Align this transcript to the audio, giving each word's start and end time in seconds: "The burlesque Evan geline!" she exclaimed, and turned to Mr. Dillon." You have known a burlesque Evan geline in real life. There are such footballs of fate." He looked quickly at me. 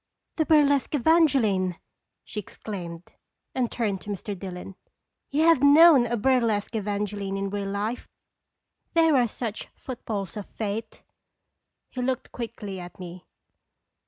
"The 0.37 0.47
burlesque 0.47 0.95
Evan 0.95 1.27
geline!" 1.27 1.75
she 2.23 2.39
exclaimed, 2.39 3.13
and 3.53 3.71
turned 3.71 4.01
to 4.01 4.09
Mr. 4.09 4.35
Dillon." 4.35 4.73
You 5.29 5.43
have 5.43 5.61
known 5.61 6.07
a 6.07 6.17
burlesque 6.17 6.75
Evan 6.75 7.05
geline 7.05 7.37
in 7.37 7.51
real 7.51 7.69
life. 7.69 8.07
There 8.95 9.15
are 9.15 9.27
such 9.27 9.67
footballs 9.75 10.35
of 10.35 10.47
fate." 10.49 11.03
He 11.91 12.01
looked 12.01 12.31
quickly 12.31 12.79
at 12.79 12.97
me. 12.99 13.27